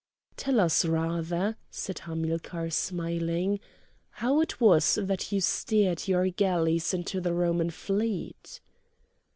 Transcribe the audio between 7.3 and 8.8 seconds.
Roman fleet?"